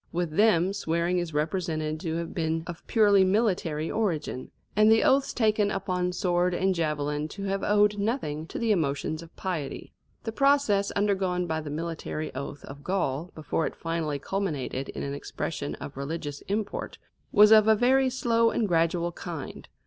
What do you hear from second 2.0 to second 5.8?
have been of purely military origin, and the oaths taken